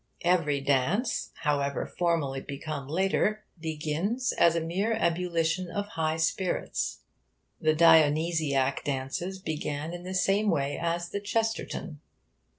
Every 0.23 0.61
dance, 0.61 1.29
however 1.43 1.85
formal 1.85 2.33
it 2.33 2.47
become 2.47 2.87
later, 2.87 3.43
begins 3.59 4.31
as 4.31 4.55
a 4.55 4.59
mere 4.59 4.93
ebullition 4.93 5.69
of 5.69 5.89
high 5.89 6.17
spirits. 6.17 7.01
The 7.59 7.75
Dionysiac 7.75 8.83
dances 8.83 9.37
began 9.37 9.93
in 9.93 10.01
the 10.01 10.15
same 10.15 10.49
way 10.49 10.75
as 10.75 11.09
'the 11.09 11.19
Chesterton.' 11.19 11.99